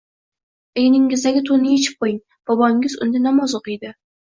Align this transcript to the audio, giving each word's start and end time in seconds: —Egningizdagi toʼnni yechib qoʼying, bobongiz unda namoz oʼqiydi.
—Egningizdagi 0.83 1.43
toʼnni 1.51 1.75
yechib 1.77 1.99
qoʼying, 2.01 2.19
bobongiz 2.51 2.99
unda 3.07 3.25
namoz 3.29 3.57
oʼqiydi. 3.63 3.97